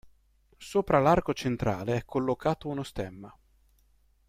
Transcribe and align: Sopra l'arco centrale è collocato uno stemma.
Sopra 0.57 0.97
l'arco 0.99 1.31
centrale 1.31 1.95
è 1.97 2.05
collocato 2.05 2.67
uno 2.69 2.81
stemma. 2.81 3.31